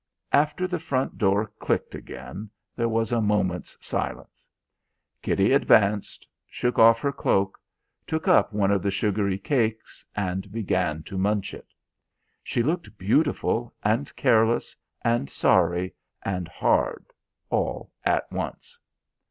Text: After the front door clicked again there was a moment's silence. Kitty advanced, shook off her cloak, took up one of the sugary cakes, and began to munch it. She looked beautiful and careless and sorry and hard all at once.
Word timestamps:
After 0.31 0.65
the 0.65 0.79
front 0.79 1.19
door 1.19 1.51
clicked 1.59 1.93
again 1.93 2.49
there 2.75 2.89
was 2.89 3.11
a 3.11 3.21
moment's 3.21 3.77
silence. 3.79 4.47
Kitty 5.21 5.51
advanced, 5.53 6.25
shook 6.49 6.79
off 6.79 6.99
her 7.01 7.11
cloak, 7.11 7.59
took 8.07 8.27
up 8.27 8.51
one 8.51 8.71
of 8.71 8.81
the 8.81 8.89
sugary 8.89 9.37
cakes, 9.37 10.03
and 10.15 10.51
began 10.51 11.03
to 11.03 11.19
munch 11.19 11.53
it. 11.53 11.67
She 12.43 12.63
looked 12.63 12.97
beautiful 12.97 13.75
and 13.83 14.11
careless 14.15 14.75
and 15.03 15.29
sorry 15.29 15.93
and 16.23 16.47
hard 16.47 17.05
all 17.51 17.91
at 18.03 18.23
once. 18.31 18.79